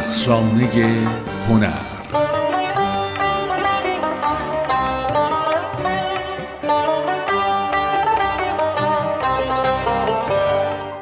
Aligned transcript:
اسرانه 0.00 1.08
هنر. 1.48 1.82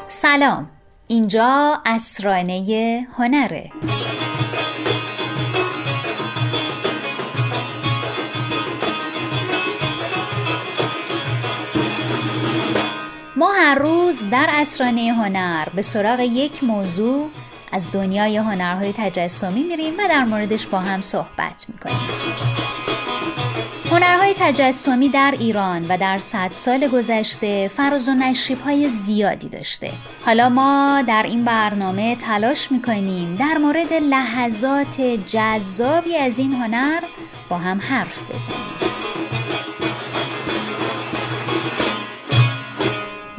سلام. 0.09 0.71
اینجا 1.09 1.81
اسرانه 1.87 3.07
هنره. 3.19 3.71
ما 13.37 13.53
هر 13.53 13.75
روز 13.75 14.31
در 14.31 14.49
اسرانه 14.51 15.13
هنر 15.13 15.69
به 15.75 15.83
سراغ 15.83 16.21
یک 16.21 16.65
موضوع 16.65 17.31
از 17.73 17.91
دنیای 17.93 18.37
هنرهای 18.37 18.93
تجسمی 18.97 19.63
میریم 19.63 19.95
و 19.95 20.09
در 20.09 20.25
موردش 20.25 20.67
با 20.67 20.79
هم 20.79 21.01
صحبت 21.01 21.67
می‌کنیم. 21.69 22.09
هنرهای 23.91 24.35
تجسمی 24.39 25.09
در 25.09 25.35
ایران 25.39 25.87
و 25.89 25.97
در 25.97 26.19
صد 26.19 26.53
سال 26.53 26.89
گذشته 26.89 27.69
فراز 27.69 28.09
و 28.09 28.15
نشیب 28.15 28.61
های 28.61 28.89
زیادی 28.89 29.49
داشته. 29.49 29.91
حالا 30.25 30.49
ما 30.49 31.03
در 31.07 31.23
این 31.23 31.45
برنامه 31.45 32.17
تلاش 32.17 32.73
می‌کنیم 32.73 33.37
در 33.37 33.59
مورد 33.59 33.93
لحظات 33.93 35.01
جذابی 35.01 36.17
از 36.17 36.39
این 36.39 36.53
هنر 36.53 37.01
با 37.49 37.59
هم 37.59 37.81
حرف 37.81 38.35
بزنیم. 38.35 38.89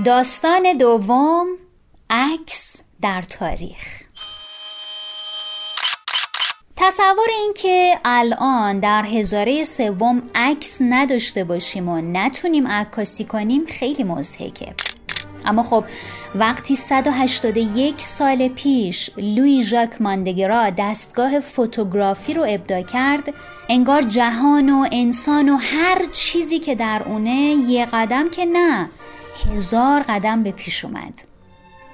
داستان 0.05 0.77
دوم 0.79 1.45
عکس 2.09 2.81
در 3.01 3.21
تاریخ. 3.21 4.08
تصور 6.89 7.27
این 7.39 7.53
که 7.55 7.99
الان 8.05 8.79
در 8.79 9.05
هزاره 9.05 9.63
سوم 9.63 10.21
عکس 10.35 10.77
نداشته 10.81 11.43
باشیم 11.43 11.89
و 11.89 12.01
نتونیم 12.01 12.67
عکاسی 12.67 13.23
کنیم 13.25 13.65
خیلی 13.65 14.03
مزهکه 14.03 14.73
اما 15.45 15.63
خب 15.63 15.83
وقتی 16.35 16.75
181 16.75 18.01
سال 18.01 18.47
پیش 18.47 19.09
لوی 19.17 19.63
ژاک 19.63 20.01
ماندگرا 20.01 20.69
دستگاه 20.69 21.39
فوتوگرافی 21.39 22.33
رو 22.33 22.45
ابدا 22.49 22.81
کرد 22.81 23.33
انگار 23.69 24.01
جهان 24.01 24.69
و 24.69 24.87
انسان 24.91 25.49
و 25.49 25.57
هر 25.57 26.05
چیزی 26.13 26.59
که 26.59 26.75
در 26.75 27.01
اونه 27.05 27.55
یه 27.69 27.87
قدم 27.93 28.29
که 28.29 28.45
نه 28.45 28.89
هزار 29.53 30.01
قدم 30.09 30.43
به 30.43 30.51
پیش 30.51 30.85
اومد. 30.85 31.28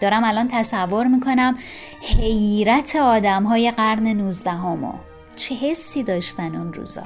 دارم 0.02 0.24
الان 0.24 0.50
تصور 0.52 1.08
می‌کنم 1.08 1.58
حیرت 2.02 2.96
آدم 2.96 3.44
های 3.44 3.72
قرن 3.72 4.08
نوزدهمو 4.08 4.94
چه 5.36 5.56
حسی 5.56 6.04
داشتن 6.04 6.56
اون 6.56 6.74
روزا. 6.74 7.04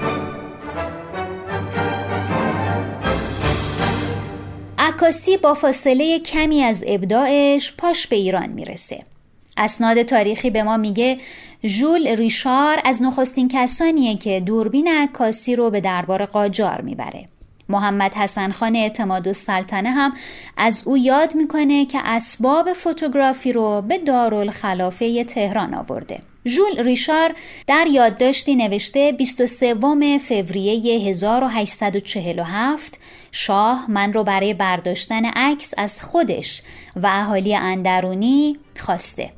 عکاسی 4.78 5.38
با 5.38 5.54
فاصله 5.54 6.20
کمی 6.20 6.64
از 6.64 6.84
ابداعش 6.88 7.74
پاش 7.78 8.08
به 8.08 8.16
ایران 8.16 8.50
می‌رسه. 8.50 9.04
اسناد 9.58 10.02
تاریخی 10.02 10.50
به 10.50 10.64
ما 10.64 10.78
میگه 10.78 11.18
ژول 11.66 12.08
ریشار 12.08 12.82
از 12.86 13.02
نخستین 13.02 13.48
کسانیه 13.48 14.16
که 14.16 14.40
دوربین 14.40 14.88
عکاسی 14.88 15.56
رو 15.56 15.70
به 15.70 15.82
دربار 15.82 16.26
قاجار 16.26 16.82
می‌بره. 16.82 17.26
محمد 17.70 18.14
حسن 18.14 18.52
خان 18.52 18.76
اعتماد 18.76 19.28
و 19.28 19.34
سلطنه 19.34 19.90
هم 19.90 20.14
از 20.58 20.84
او 20.86 20.98
یاد 20.98 21.36
می‌کنه 21.36 21.86
که 21.86 22.00
اسباب 22.04 22.74
فوتوگرافی 22.74 23.54
رو 23.54 23.82
به 23.82 23.98
دارالخلافه 23.98 25.24
تهران 25.24 25.74
آورده. 25.74 26.20
ژول 26.48 26.84
ریشار 26.84 27.34
در 27.68 27.88
یادداشتی 27.92 28.56
نوشته 28.56 29.12
23 29.12 30.20
فوریه 30.20 31.10
1847 31.10 33.00
شاه 33.32 33.86
من 33.92 34.14
رو 34.14 34.24
برای 34.24 34.54
برداشتن 34.54 35.26
عکس 35.26 35.74
از 35.78 36.02
خودش 36.02 36.62
و 36.96 37.08
اهالی 37.08 37.56
اندرونی 37.56 38.58
خواسته. 38.80 39.30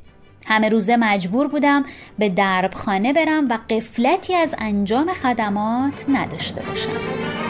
همه 0.46 0.68
روزه 0.68 0.96
مجبور 0.96 1.48
بودم 1.48 1.84
به 2.18 2.28
دربخانه 2.28 3.12
برم 3.12 3.48
و 3.48 3.58
قفلتی 3.70 4.34
از 4.34 4.54
انجام 4.58 5.12
خدمات 5.12 6.04
نداشته 6.08 6.62
باشم. 6.62 7.41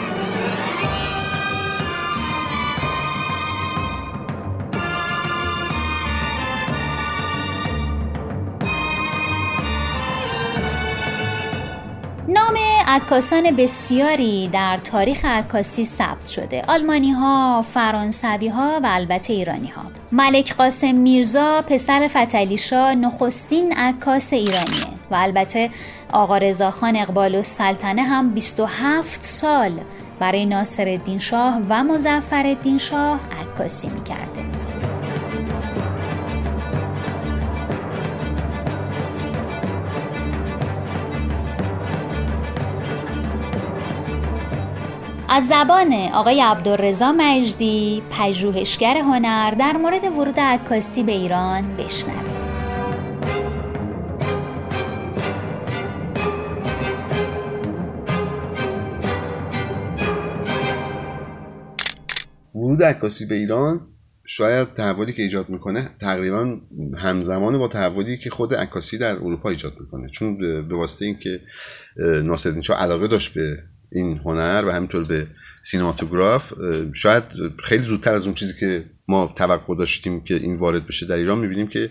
عکاسان 12.87 13.51
بسیاری 13.51 14.47
در 14.47 14.77
تاریخ 14.77 15.25
عکاسی 15.25 15.85
ثبت 15.85 16.25
شده. 16.25 16.61
آلمانی 16.67 17.11
ها، 17.11 17.61
فرانسوی 17.61 18.47
ها 18.47 18.79
و 18.83 18.87
البته 18.89 19.33
ایرانی 19.33 19.67
ها 19.67 19.83
ملک 20.11 20.55
قاسم 20.55 20.95
میرزا 20.95 21.61
پسر 21.61 22.07
فتلیشا 22.07 22.93
نخستین 22.93 23.73
عکاس 23.77 24.33
ایرانیه 24.33 24.87
و 25.11 25.15
البته 25.15 25.69
آقا 26.11 26.37
رضاخان 26.37 26.95
اقبال 26.95 27.35
و 27.35 27.43
سلطنه 27.43 28.01
هم 28.01 28.33
27 28.33 29.21
سال 29.21 29.71
برای 30.19 30.45
ناصر 30.45 30.99
شاه 31.19 31.59
و 31.69 31.83
مزفر 31.83 32.45
الدین 32.45 32.77
شاه 32.77 33.19
عکاسی 33.41 33.89
می‌کرده. 33.89 34.62
از 45.35 45.47
زبان 45.47 45.93
آقای 45.93 46.41
عبدالرضا 46.41 47.11
مجدی 47.11 48.03
پژوهشگر 48.09 48.97
هنر 48.97 49.51
در 49.51 49.77
مورد 49.77 50.03
ورود 50.03 50.39
عکاسی 50.39 51.03
به 51.03 51.11
ایران 51.11 51.75
بشنویم 51.75 52.33
ورود 62.55 62.83
عکاسی 62.83 63.25
به 63.25 63.35
ایران 63.35 63.87
شاید 64.25 64.73
تحولی 64.73 65.13
که 65.13 65.23
ایجاد 65.23 65.49
می‌کنه 65.49 65.89
تقریبا 65.99 66.57
همزمان 66.97 67.57
با 67.57 67.67
تحولی 67.67 68.17
که 68.17 68.29
خود 68.29 68.55
عکاسی 68.55 68.97
در 68.97 69.15
اروپا 69.15 69.49
ایجاد 69.49 69.73
می‌کنه. 69.79 70.09
چون 70.09 70.37
به 70.67 70.75
واسطه 70.75 71.05
اینکه 71.05 71.41
ناصرالدین 72.23 72.61
شاه 72.61 72.77
علاقه 72.77 73.07
داشت 73.07 73.33
به 73.33 73.57
این 73.93 74.21
هنر 74.25 74.63
و 74.67 74.71
همینطور 74.71 75.03
به 75.03 75.27
سینماتوگراف 75.63 76.53
شاید 76.93 77.23
خیلی 77.63 77.83
زودتر 77.83 78.13
از 78.13 78.25
اون 78.25 78.33
چیزی 78.33 78.53
که 78.59 78.85
ما 79.07 79.33
توقع 79.35 79.75
داشتیم 79.75 80.23
که 80.23 80.35
این 80.35 80.55
وارد 80.55 80.87
بشه 80.87 81.05
در 81.05 81.15
ایران 81.15 81.39
می‌بینیم 81.39 81.67
که 81.67 81.89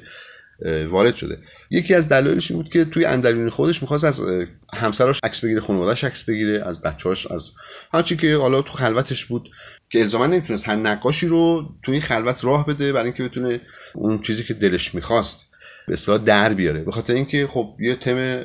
وارد 0.90 1.16
شده. 1.16 1.38
یکی 1.70 1.94
از 1.94 2.08
دلایلش 2.08 2.50
این 2.50 2.62
بود 2.62 2.72
که 2.72 2.84
توی 2.84 3.04
اندرون 3.04 3.50
خودش 3.50 3.82
می‌خواست 3.82 4.04
از 4.04 4.22
همسراش 4.74 5.20
عکس 5.24 5.44
بگیره 5.44 5.60
خانواده‌اش 5.60 6.04
عکس 6.04 6.24
بگیره 6.24 6.62
از 6.66 6.82
بچه‌هاش 6.82 7.26
از 7.26 7.50
هرچی 7.92 8.16
که 8.16 8.36
حالا 8.36 8.62
تو 8.62 8.72
خلوتش 8.72 9.24
بود 9.24 9.50
که 9.90 10.00
الزاما 10.00 10.26
نمی‌تونست 10.26 10.68
هر 10.68 10.76
نقاشی 10.76 11.26
رو 11.26 11.74
توی 11.82 12.00
خلوت 12.00 12.44
راه 12.44 12.66
بده 12.66 12.92
برای 12.92 13.04
اینکه 13.04 13.24
بتونه 13.24 13.60
اون 13.94 14.18
چیزی 14.18 14.44
که 14.44 14.54
دلش 14.54 14.94
می‌خواست 14.94 15.51
به 15.86 15.92
اصطلاح 15.92 16.18
در 16.18 16.52
بیاره. 16.52 16.80
به 16.80 16.92
خاطر 16.92 17.14
اینکه 17.14 17.46
خب 17.46 17.76
یه 17.80 17.94
تم 17.94 18.44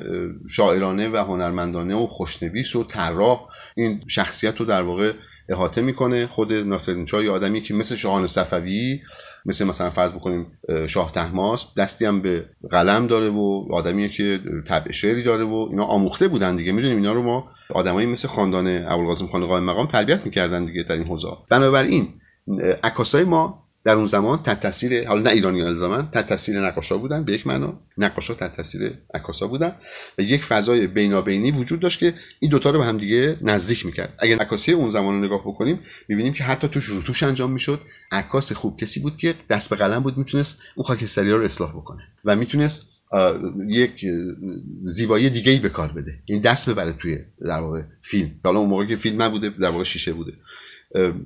شاعرانه 0.49 1.09
و 1.09 1.17
هنرمندانه 1.17 1.95
و 1.95 2.07
خوشنویس 2.07 2.75
و 2.75 2.83
طراح 2.83 3.47
این 3.75 4.01
شخصیت 4.07 4.57
رو 4.57 4.65
در 4.65 4.81
واقع 4.81 5.11
احاطه 5.49 5.81
می‌کنه. 5.81 6.27
خود 6.27 6.53
ناصرالدین 6.53 7.05
شاه 7.05 7.23
یه 7.23 7.31
آدمی 7.31 7.61
که 7.61 7.73
مثل 7.73 7.95
شاهان 7.95 8.27
صفوی 8.27 8.99
مثل 9.45 9.65
مثلا 9.65 9.89
فرض 9.89 10.13
بکنیم 10.13 10.59
شاه 10.87 11.11
تحماس 11.11 11.67
دستی 11.77 12.05
هم 12.05 12.21
به 12.21 12.45
قلم 12.69 13.07
داره 13.07 13.29
و 13.29 13.67
آدمی 13.71 14.09
که 14.09 14.39
طبع 14.65 14.91
شعری 14.91 15.23
داره 15.23 15.43
و 15.43 15.67
اینا 15.69 15.85
آموخته 15.85 16.27
بودن 16.27 16.55
دیگه. 16.55 16.71
می‌دونیم 16.71 16.97
اینا 16.97 17.13
رو 17.13 17.23
ما 17.23 17.49
آدمایی 17.69 18.07
مثل 18.07 18.27
خاندان 18.27 18.67
ابوالقاسم 18.67 19.25
خان 19.25 19.45
قائم 19.45 19.63
مقام 19.63 19.85
تربیت 19.85 20.25
می‌کردن 20.25 20.65
دیگه 20.65 20.83
در 20.83 20.95
این 20.95 21.03
حوزه. 21.03 21.27
بنابراین 21.49 22.13
عکاسای 22.83 23.23
ما 23.23 23.66
در 23.87 23.93
اون 23.93 24.05
زمان 24.05 24.43
تحت 24.43 24.59
تاثیر 24.59 25.07
حالا 25.07 25.21
نه 25.21 25.29
ایرانی 25.29 25.61
الزاما 25.61 26.01
تحت 26.01 26.27
تاثیر 26.27 26.59
نقاشا 26.59 26.97
بودن 26.97 27.23
به 27.23 27.33
یک 27.33 27.47
معنا. 27.47 27.79
نقاشا 27.97 28.33
تحت 28.33 28.55
تاثیر 28.55 28.93
عکاسا 29.13 29.47
بودن. 29.47 29.75
و 30.17 30.21
یک 30.21 30.43
فضای 30.43 30.87
بینابینی 30.87 31.51
وجود 31.51 31.79
داشت 31.79 31.99
که 31.99 32.13
این 32.39 32.51
دوتا 32.51 32.69
رو 32.69 32.79
به 32.79 32.85
هم 32.85 32.97
دیگه 32.97 33.37
نزدیک 33.41 33.85
می‌کرد. 33.85 34.13
اگر 34.19 34.37
عکاسی 34.37 34.71
اون 34.71 34.89
زمان 34.89 35.13
رو 35.13 35.25
نگاه 35.25 35.41
بکنیم 35.41 35.79
می‌بینیم 36.07 36.33
که 36.33 36.43
حتی 36.43 36.67
توش 36.67 36.85
روتوش 36.85 37.23
انجام 37.23 37.51
می‌شد. 37.51 37.81
عکاس 38.11 38.51
خوب 38.53 38.79
کسی 38.79 38.99
بود 38.99 39.17
که 39.17 39.33
دست 39.49 39.69
به 39.69 39.75
قلم 39.75 40.03
بود 40.03 40.17
می‌تونست 40.17 40.59
اون 40.75 40.83
خاکستری 40.87 41.31
رو 41.31 41.43
اصلاح 41.43 41.71
بکنه 41.71 42.01
و 42.25 42.35
می‌تونست 42.35 42.87
یک 43.67 44.05
زیبایی 44.85 45.29
دیگه 45.29 45.51
ای 45.51 45.59
به 45.59 45.69
کار 45.69 45.87
بده. 45.87 46.11
این 46.25 46.39
دست 46.39 46.69
ببره 46.69 46.93
توی 46.93 47.17
در 47.45 47.59
واقع 47.59 47.81
فیلم. 48.01 48.31
حالا 48.43 48.59
اون 48.59 48.69
موقع 48.69 48.85
که 48.85 48.95
فیلم 48.95 49.29
بوده 49.29 49.49
در 49.49 49.69
واقع 49.69 49.83
شیشه 49.83 50.13
بوده. 50.13 50.33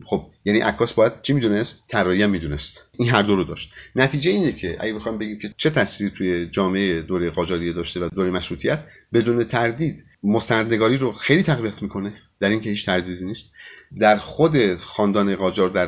خب 0.06 0.30
یعنی 0.46 0.60
عکاس 0.60 0.94
باید 0.94 1.22
چی 1.22 1.34
می‌دونست؟ 1.34 1.84
طراحی 1.88 2.28
می‌دونست. 2.28 2.90
این 2.98 3.10
هر 3.10 3.22
دو 3.22 3.36
رو 3.36 3.44
داشت. 3.44 3.74
نتیجه 3.96 4.32
اینه 4.32 4.52
که 4.52 4.78
اگه 4.80 4.94
بخوام 4.94 5.18
بگیم 5.18 5.40
که 5.40 5.54
چه 5.58 5.70
تأثیری 5.70 6.10
توی 6.10 6.46
جامعه 6.46 7.02
دوره 7.02 7.30
قاجاریه 7.30 7.74
داشته 7.74 8.00
و 8.00 8.10
دوره 8.10 8.32
مشروطیت 8.32 8.80
بدون 9.14 9.44
تردید 9.44 10.04
مستندگاری 10.24 10.98
رو 10.98 11.12
خیلی 11.12 11.44
تقویت 11.44 11.82
می‌کنه 11.82 12.14
در 12.40 12.50
اینکه 12.50 12.70
هیچ 12.70 12.86
تردیدی 12.86 13.26
نیست. 13.26 13.52
در 14.00 14.18
خود 14.18 14.76
خاندان 14.76 15.36
قاجار 15.36 15.70
در 15.70 15.88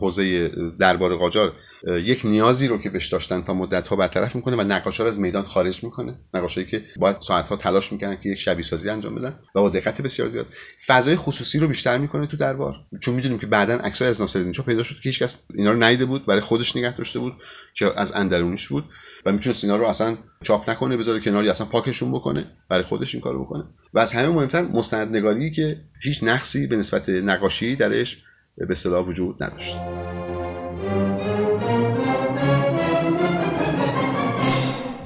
حوزه 0.00 0.48
دربار 0.78 1.16
قاجار 1.16 1.52
یک 1.86 2.20
نیازی 2.24 2.68
رو 2.68 2.78
که 2.78 2.90
بهش 2.90 3.08
داشتن 3.08 3.42
تا 3.42 3.54
مدت 3.54 3.88
ها 3.88 3.96
برطرف 3.96 4.36
می‌کنه 4.36 4.56
و 4.56 4.60
نقاشا 4.60 5.02
رو 5.02 5.08
از 5.08 5.20
میدان 5.20 5.42
خارج 5.42 5.84
می‌کنه. 5.84 6.18
نقاشایی 6.34 6.66
که 6.66 6.84
باید 6.96 7.16
ساعت 7.20 7.48
ها 7.48 7.56
تلاش 7.56 7.92
می‌کنن 7.92 8.16
که 8.16 8.28
یک 8.28 8.38
شبیه 8.38 8.64
سازی 8.64 8.90
انجام 8.90 9.14
بدن 9.14 9.38
و 9.54 9.60
با 9.60 9.68
دقت 9.68 10.02
بسیار 10.02 10.28
زیاد. 10.28 10.46
فضای 10.86 11.16
خصوصی 11.16 11.58
رو 11.58 11.68
بیشتر 11.68 11.98
می‌کنه 11.98 12.26
تو 12.26 12.36
دربار. 12.36 12.74
چون 13.00 13.14
می‌دونیم 13.14 13.38
که 13.38 13.46
بعدا 13.46 13.74
عکسای 13.74 14.08
از 14.08 14.20
ناصرالدین 14.20 14.52
چا 14.52 14.62
پیدا 14.62 14.82
شد 14.82 14.94
که 14.94 15.08
هیچکس 15.08 15.46
اینا 15.54 15.72
رو 15.72 15.84
نیده 15.84 16.04
بود 16.04 16.26
برای 16.26 16.40
خودش 16.40 16.76
نگه 16.76 16.96
داشته 16.96 17.18
بود 17.18 17.32
که 17.74 18.00
از 18.00 18.12
اندرونیش 18.12 18.68
بود 18.68 18.84
و 19.26 19.32
می‌تونست 19.32 19.64
اینا 19.64 19.76
رو 19.76 19.84
اصلا 19.84 20.16
چاپ 20.42 20.70
نکنه 20.70 20.96
بذاره 20.96 21.20
کناری 21.20 21.48
اصلا 21.48 21.66
پاکشون 21.66 22.12
بکنه 22.12 22.46
برای 22.68 22.84
خودش 22.84 23.14
این 23.14 23.22
کارو 23.22 23.44
بکنه. 23.44 23.64
و 23.94 23.98
از 23.98 24.12
همه 24.12 24.28
مهمتر 24.28 24.62
مستندنگاری 24.62 25.50
که 25.50 25.80
هیچ 26.00 26.24
نقصی 26.24 26.66
به 26.66 26.76
نسبت 26.76 27.08
نقاشی 27.08 27.76
درش 27.76 28.24
به 28.58 28.72
اصطلاح 28.72 29.06
وجود 29.06 29.42
نداشت. 29.42 29.76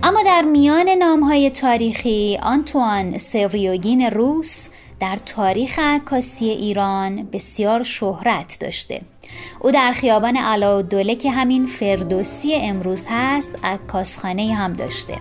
اما 0.03 0.23
در 0.27 0.43
میان 0.43 0.89
نامهای 0.89 1.51
تاریخی 1.51 2.39
آنتوان 2.43 3.19
سوریوگین 3.19 4.03
روس 4.03 4.69
در 5.01 5.17
تاریخ 5.17 5.79
عکاسی 5.79 6.45
ایران 6.45 7.29
بسیار 7.33 7.83
شهرت 7.83 8.57
داشته. 8.61 9.01
او 9.61 9.71
در 9.71 9.93
خیابان 9.93 10.37
علاءالدوله 10.37 11.15
که 11.15 11.31
همین 11.31 11.67
فردوسی 11.67 12.55
امروز 12.55 13.05
هست 13.09 13.53
عکاسخانه 13.65 14.55
هم 14.55 14.73
داشته. 14.73 15.17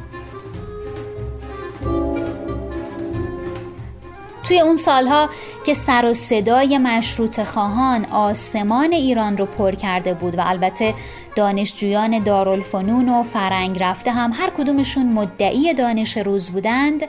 توی 4.47 4.59
اون 4.59 4.75
سالها 4.75 5.29
که 5.65 5.73
سر 5.73 6.05
و 6.05 6.13
صدای 6.13 6.77
مشروط 6.77 7.43
خواهان 7.43 8.05
آسمان 8.05 8.93
ایران 8.93 9.37
رو 9.37 9.45
پر 9.45 9.71
کرده 9.75 10.13
بود 10.13 10.37
و 10.37 10.41
البته 10.45 10.93
دانشجویان 11.35 12.19
دارالفنون 12.23 13.09
و 13.09 13.23
فرنگ 13.23 13.77
رفته 13.79 14.11
هم 14.11 14.31
هر 14.33 14.49
کدومشون 14.49 15.05
مدعی 15.05 15.73
دانش 15.73 16.17
روز 16.17 16.49
بودند 16.49 17.03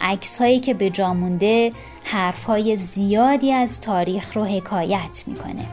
عکس 0.00 0.38
هایی 0.38 0.60
که 0.60 0.74
به 0.74 0.90
جا 0.90 1.14
مونده 1.14 1.72
حرف 2.04 2.44
های 2.44 2.76
زیادی 2.76 3.52
از 3.52 3.80
تاریخ 3.80 4.36
رو 4.36 4.44
حکایت 4.44 5.22
می‌کنه. 5.26 5.66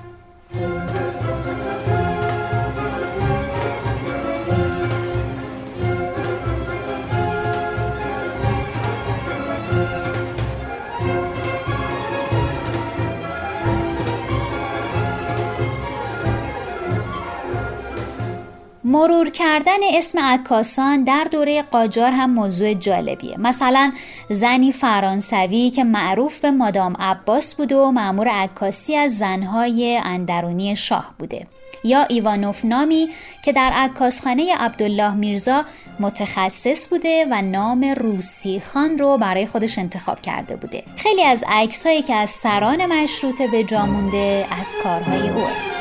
مرور 18.98 19.30
کردن 19.30 19.78
اسم 19.94 20.20
عکاسان 20.20 21.04
در 21.04 21.28
دوره 21.32 21.62
قاجار 21.62 22.12
هم 22.12 22.30
موضوع 22.30 22.74
جالبیه. 22.74 23.36
مثلا 23.40 23.92
زنی 24.30 24.72
فرانسوی 24.72 25.70
که 25.70 25.84
معروف 25.84 26.40
به 26.40 26.52
مادام 26.52 26.96
عباس 27.00 27.56
بوده 27.56 27.76
و 27.76 27.92
معمور 27.92 28.28
عکاسی 28.28 28.96
از 28.96 29.18
زنهای 29.18 30.02
اندرونی 30.04 30.76
شاه 30.76 31.14
بوده. 31.20 31.48
یا 31.84 32.04
ایوانوف 32.04 32.66
نامی 32.66 33.10
که 33.46 33.54
در 33.54 33.72
عکاسخانه 33.76 34.56
عبدالله 34.56 35.14
میرزا 35.14 35.66
متخصص 36.00 36.88
بوده 36.88 37.28
و 37.32 37.42
نام 37.42 37.84
روسی 37.84 38.60
خان 38.60 38.98
رو 38.98 39.18
برای 39.18 39.48
خودش 39.48 39.78
انتخاب 39.78 40.22
کرده 40.22 40.56
بوده. 40.56 40.84
خیلی 40.96 41.24
از 41.24 41.44
عکس 41.48 41.86
هایی 41.86 42.02
که 42.02 42.16
از 42.16 42.30
سران 42.30 42.86
مشروطه 42.86 43.48
به 43.48 43.64
جا 43.64 43.86
مونده 43.86 44.48
از 44.60 44.76
کارهای 44.84 45.30
اوه 45.30 45.77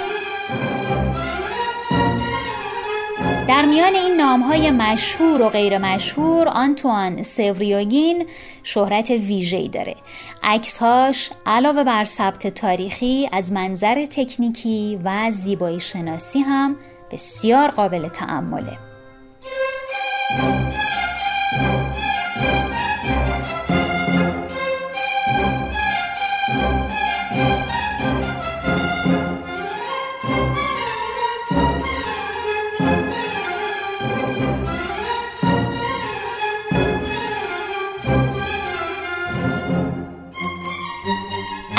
در 3.57 3.65
میان 3.65 3.95
این 3.95 4.21
های 4.21 4.71
مشهور 4.71 5.43
و 5.43 5.49
غیر 5.49 5.79
مشهور 5.79 6.49
آنتوان 6.49 7.23
سوریوگین 7.23 8.27
شهرت 8.63 9.11
ویژه‌ای 9.11 9.69
داره. 9.69 9.95
عکسهاش 10.43 11.31
علاوه 11.47 11.85
بر 11.85 12.05
ثبت 12.05 12.47
تاریخی 12.47 13.29
از 13.33 13.53
منظر 13.53 14.07
تکنیکی 14.07 14.99
و 15.05 15.31
زیبایی 15.31 15.81
شناسی 15.81 16.39
هم 16.39 16.77
بسیار 17.11 17.69
قابل 17.69 18.09
تعمله 18.09 18.79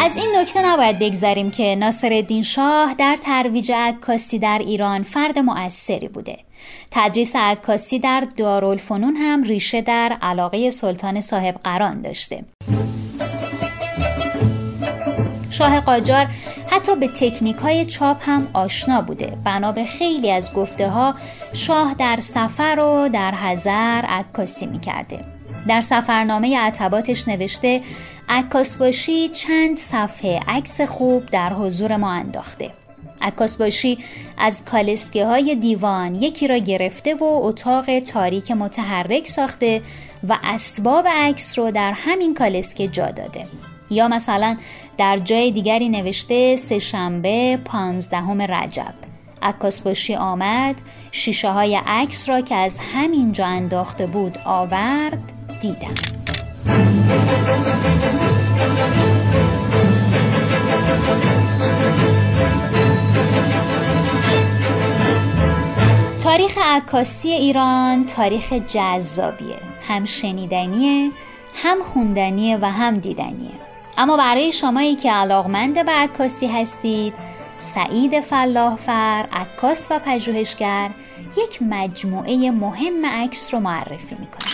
از 0.08 0.18
این 0.18 0.36
نکته 0.36 0.66
نباید 0.66 1.00
بگذریم 1.00 1.52
که 1.52 1.76
ناصر 1.76 2.42
شاه 2.44 2.94
در 2.94 3.18
ترویج 3.24 3.72
عکاسی 3.76 4.40
در 4.40 4.60
ایران 4.60 5.04
فرد 5.04 5.40
مؤثری 5.40 6.08
بوده. 6.08 6.38
تدریس 6.92 7.36
عکاسی 7.36 8.00
در 8.00 8.28
دارالفنون 8.38 9.16
هم 9.16 9.44
ریشه 9.44 9.82
در 9.82 10.18
علاقه 10.22 10.70
سلطان 10.70 11.22
صاحب 11.22 11.56
قران 11.64 12.02
داشته. 12.02 12.46
شاه 15.50 15.80
قاجار 15.82 16.28
حتی 16.68 16.96
به 16.96 17.08
تکنیک 17.08 17.56
های 17.56 17.86
چاپ 17.86 18.18
هم 18.22 18.48
آشنا 18.54 19.02
بوده. 19.02 19.38
بنا 19.44 19.72
به 19.72 19.84
خیلی 19.84 20.32
از 20.32 20.54
گفته 20.54 20.90
ها 20.90 21.14
شاه 21.54 21.94
در 21.94 22.18
سفر 22.20 22.80
و 22.80 23.10
در 23.10 23.36
حضر 23.36 24.02
عکاسی 24.08 24.66
می 24.66 24.80
در 25.68 25.82
سفرنامه 25.82 26.60
عتباتش 26.60 27.28
نوشته 27.28 27.82
عکاس 28.30 28.76
باشی 28.76 29.30
چند 29.30 29.78
صفحه 29.78 30.40
عکس 30.48 30.82
خوب 30.82 31.26
در 31.26 31.54
حضور 31.54 31.98
ما 31.98 32.12
انداخته. 32.12 32.72
عکاس 33.22 33.58
باشی 33.58 33.98
از 34.38 34.66
کالسکه 34.66 35.26
های 35.26 35.56
دیوان 35.56 36.16
یکی 36.16 36.48
را 36.48 36.58
گرفته 36.58 37.16
و 37.16 37.24
اتاق 37.24 38.00
تاریک 38.00 38.52
متحرک 38.52 39.28
ساخته 39.28 39.82
و 40.30 40.38
اسباب 40.44 41.08
عکس 41.08 41.60
رو 41.60 41.72
در 41.72 41.92
همین 41.92 42.34
کالسکه 42.34 42.88
جا 42.88 43.12
داده. 43.12 43.46
یا 43.90 44.08
مثلا 44.08 44.58
در 44.98 45.18
جای 45.18 45.52
دیگری 45.52 45.90
نوشته 45.90 46.56
سهشنبه 46.56 47.60
پانزدهم 47.66 48.42
رجب. 48.42 48.94
عکاس 49.42 49.82
باشی 49.82 50.16
آمد 50.16 50.76
شیشه 51.12 51.50
های 51.50 51.80
عکس 51.86 52.30
را 52.30 52.42
که 52.42 52.56
از 52.56 52.78
همین 52.94 53.32
جا 53.32 53.46
انداخته 53.46 54.08
بود 54.08 54.38
آورد. 54.46 55.37
دیدم. 55.60 55.94
تاریخ 66.24 66.58
عکاسی 66.64 67.30
ایران 67.30 68.06
تاریخ 68.06 68.54
جذابیه. 68.54 69.60
هم 69.88 70.06
شنیدنیه 70.06 71.12
هم 71.64 71.84
خوندنیه 71.84 72.58
و 72.62 72.72
هم 72.72 73.00
دیدنیه. 73.00 73.52
اما 73.98 74.18
برای 74.18 74.52
شمایی 74.52 74.96
که 74.96 75.12
علاقمند 75.12 75.86
به 75.86 75.92
عکاسی 75.92 76.48
هستید 76.48 77.14
سعید 77.60 78.20
فلاحفر 78.20 79.26
عکاس 79.34 79.88
و 79.92 80.00
پژوهشگر 80.00 80.92
یک 81.38 81.62
مجموعه 81.62 82.52
مهم 82.52 83.06
عکس 83.06 83.54
رو 83.54 83.60
معرفی 83.60 84.16
می‌کنه 84.16 84.47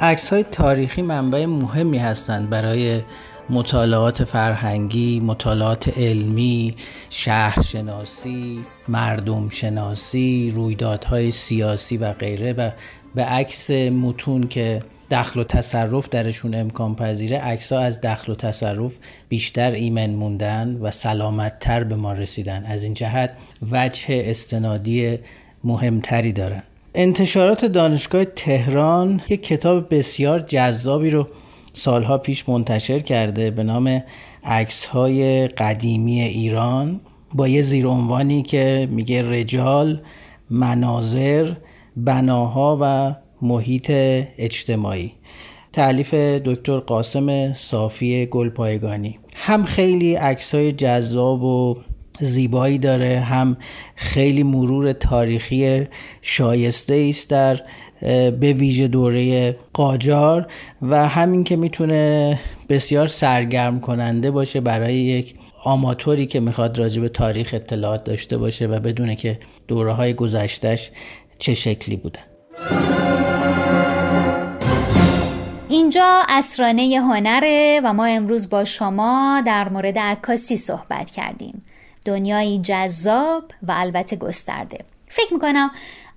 عکس 0.00 0.32
های 0.32 0.42
تاریخی 0.42 1.02
منبع 1.02 1.46
مهمی 1.46 1.98
هستند 1.98 2.50
برای 2.50 3.02
مطالعات 3.50 4.24
فرهنگی، 4.24 5.20
مطالعات 5.20 5.98
علمی، 5.98 6.76
شهرشناسی، 7.10 8.64
مردم 8.88 9.48
شناسی، 9.48 10.52
رویدادهای 10.54 11.30
سیاسی 11.30 11.96
و 11.96 12.12
غیره 12.12 12.52
و 12.52 12.70
به 13.14 13.24
عکس 13.24 13.70
متون 13.70 14.48
که 14.48 14.82
دخل 15.10 15.40
و 15.40 15.44
تصرف 15.44 16.08
درشون 16.08 16.54
امکان 16.54 16.94
پذیره 16.94 17.38
عکس 17.38 17.72
ها 17.72 17.78
از 17.78 18.00
دخل 18.00 18.32
و 18.32 18.34
تصرف 18.34 18.96
بیشتر 19.28 19.70
ایمن 19.70 20.10
موندن 20.10 20.78
و 20.80 20.90
سلامتتر 20.90 21.84
به 21.84 21.96
ما 21.96 22.12
رسیدن. 22.12 22.64
از 22.64 22.82
این 22.82 22.94
جهت 22.94 23.30
وجه 23.70 24.06
استنادی 24.08 25.18
مهمتری 25.64 26.32
دارن. 26.32 26.62
انتشارات 26.98 27.64
دانشگاه 27.64 28.24
تهران 28.24 29.20
یک 29.28 29.42
کتاب 29.42 29.94
بسیار 29.94 30.40
جذابی 30.40 31.10
رو 31.10 31.28
سالها 31.72 32.18
پیش 32.18 32.48
منتشر 32.48 32.98
کرده 32.98 33.50
به 33.50 33.62
نام 33.62 34.02
عکس 34.44 34.86
های 34.86 35.48
قدیمی 35.48 36.20
ایران 36.20 37.00
با 37.34 37.48
یه 37.48 37.62
زیرعنوانی 37.62 38.42
که 38.42 38.88
میگه 38.90 39.30
رجال 39.30 40.00
مناظر 40.50 41.52
بناها 41.96 42.78
و 42.80 43.14
محیط 43.46 43.90
اجتماعی. 44.38 45.12
تعلیف 45.72 46.14
دکتر 46.14 46.78
قاسم 46.78 47.52
صافی 47.52 48.26
گلپایگانی. 48.26 49.18
هم 49.34 49.64
خیلی 49.64 50.14
عکسای 50.14 50.72
جذاب 50.72 51.42
و 51.42 51.76
زیبایی 52.20 52.78
داره 52.78 53.20
هم 53.20 53.56
خیلی 53.96 54.42
مرور 54.42 54.92
تاریخی 54.92 55.86
شایسته 56.22 57.06
است 57.08 57.30
در 57.30 57.60
به 58.30 58.52
ویژه 58.52 58.88
دوره 58.88 59.56
قاجار 59.72 60.46
و 60.82 61.08
همین 61.08 61.44
که 61.44 61.56
می‌تونه 61.56 62.40
بسیار 62.68 63.06
سرگرم 63.06 63.80
کننده 63.80 64.30
باشه 64.30 64.60
برای 64.60 64.94
یک 64.94 65.34
آماتوری 65.64 66.26
که 66.26 66.40
می‌خواد 66.40 66.78
راجع 66.78 67.00
به 67.00 67.08
تاریخ 67.08 67.50
اطلاعات 67.54 68.04
داشته 68.04 68.38
باشه 68.38 68.66
و 68.66 68.80
بدونه 68.80 69.16
که 69.16 69.38
دوره 69.68 69.92
های 69.92 70.14
گذشتش 70.14 70.90
چه 71.38 71.54
شکلی 71.54 71.96
بوده. 71.96 72.18
اینجا 75.68 76.22
اسرانه 76.28 77.00
هنره 77.00 77.80
و 77.84 77.92
ما 77.92 78.04
امروز 78.04 78.48
با 78.48 78.64
شما 78.64 79.42
در 79.46 79.68
مورد 79.68 79.98
عکاسی 79.98 80.56
صحبت 80.56 81.10
کردیم. 81.10 81.62
دنیایی 82.06 82.60
جذاب 82.60 83.44
و 83.62 83.74
البته 83.76 84.16
گسترده. 84.16 84.78
فکر 85.08 85.34
می‌کنم 85.34 85.70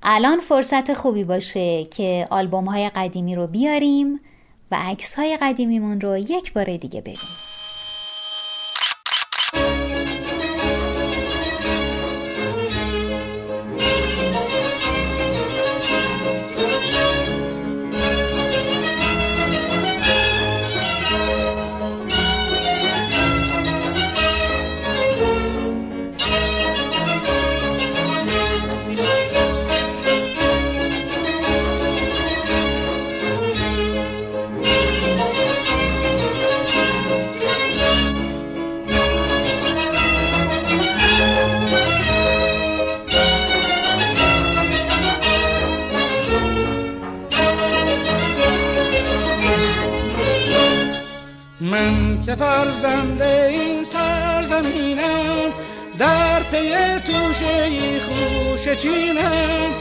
الان 0.03 0.39
فرصت 0.39 0.93
خوبی 0.93 1.23
باشه 1.23 1.83
که 1.83 2.27
آلبوم 2.29 2.65
های 2.65 2.89
قدیمی 2.89 3.35
رو 3.35 3.47
بیاریم 3.47 4.19
و 4.71 4.77
عکس 4.79 5.13
های 5.13 5.37
قدیمیمون 5.41 6.01
رو 6.01 6.17
یک 6.17 6.53
بار 6.53 6.77
دیگه 6.77 7.01
ببینیم. 7.01 7.48
توشه 57.09 57.99
خوش 57.99 58.69
چینم. 58.69 59.73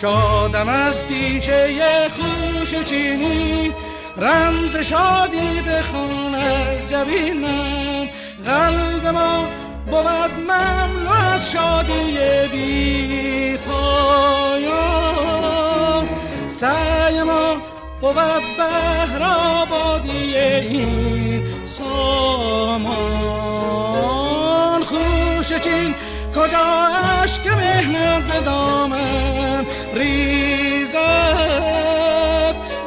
شادم 0.00 0.68
از 0.68 1.02
پیشه 1.02 2.08
خوش 2.08 2.74
چینی. 2.84 3.72
رمز 4.16 4.76
شادی 4.76 5.60
بخوان 5.60 6.34
از 6.34 6.88
جبینم. 6.90 8.08
قلب 8.44 9.06
ما 9.06 9.48
بود 9.86 10.32
مملو 10.48 11.10
از 11.10 11.52
شادی 11.52 12.18
بی 12.52 13.56
پایان. 13.56 14.88
سعی 16.48 17.22
ما 17.22 17.56
بود 18.00 18.42
بهر 18.56 19.22
آبادی 19.22 20.36
این 20.36 21.42
سامان. 21.66 23.26
خوشچین 24.86 25.94
کجا 26.36 26.86
عشق 27.22 27.46
مهنت 27.48 28.22
به 28.32 28.40
دامن 28.40 29.66
ریزد؟ 29.94 30.96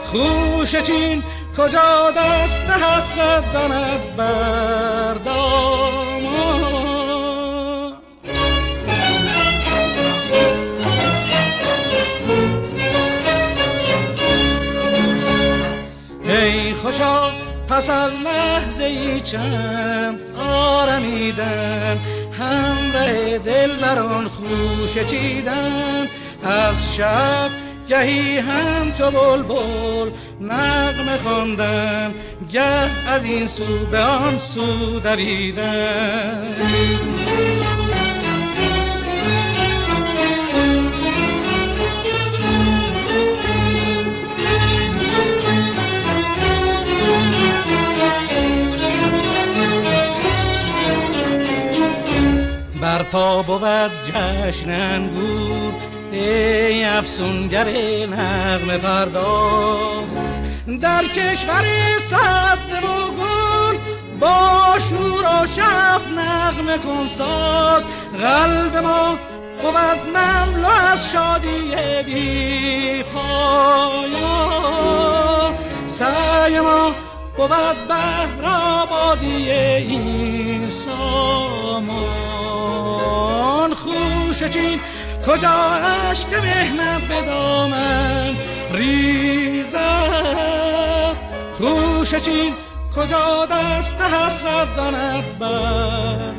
خوشچین 0.03 1.24
کجا 1.58 2.12
دست 2.18 2.62
حسرت 2.62 3.50
زند 3.53 4.15
بر 4.18 5.13
دامان 5.13 5.89
ای 16.24 16.74
خوشا 16.74 17.32
پس 17.70 17.89
از 17.89 18.13
لحظه 18.20 18.84
ای 18.84 19.22
چند 19.22 20.20
آرمیدن؟ 20.39 22.00
همراه 22.39 23.38
دل 23.38 23.77
بران 23.77 24.27
خوش 24.27 25.05
چیدن. 25.05 26.08
از 26.43 26.96
شب 26.96 27.50
گهی 27.89 28.38
همچو 28.38 29.12
بلبل 29.12 30.12
نغمه 30.41 31.17
خواندن 31.17 32.13
گه 32.51 33.10
از 33.10 33.24
این 33.24 33.48
سو 33.48 33.86
به 33.91 34.00
آن 34.00 34.38
سو 34.38 35.00
دویدن 35.00 36.55
پا 53.12 53.42
بود 53.42 53.92
جشن 54.06 54.70
انگور 54.70 55.74
ای 56.12 56.84
افسونگر 56.84 57.68
نغمه 58.08 58.78
پرداز. 58.78 60.08
در 60.82 61.04
کشور 61.04 61.66
سبز 62.10 62.72
و 62.72 63.12
گل 63.12 63.78
با 64.20 64.80
شور 64.89 65.44
و 65.44 65.48
شف 65.48 66.08
نغمه 66.18 66.78
کن 66.78 67.08
ساز. 67.18 67.84
قلب 68.22 68.78
ما 68.78 69.18
بود 69.62 70.18
مملو 70.18 70.68
از 70.68 71.12
شادی 71.12 71.75
بی 72.06 73.04
پایان 73.04 74.30
سعی 75.88 76.60
ما 76.60 76.92
بود 77.38 77.88
بهر 77.88 78.46
آبادی 78.46 79.51
این 79.51 80.70
سامان 80.70 82.49
خوش 83.75 84.44
چین 84.44 84.79
کجا 85.27 85.50
عشق 85.50 86.34
مهنت 86.34 87.01
به 87.01 87.22
دامن؟ 87.22 88.36
ریزد 88.74 89.79
خوش 91.53 92.15
چین 92.15 92.53
کجا 92.96 93.46
دست 93.46 94.01
حسرت 94.01 94.75
زند 94.75 95.39
بر 95.39 96.34